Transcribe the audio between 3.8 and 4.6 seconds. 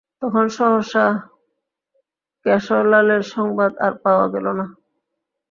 আর পাওয়া গেল